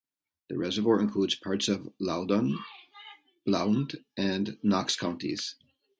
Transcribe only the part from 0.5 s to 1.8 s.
reservoir includes parts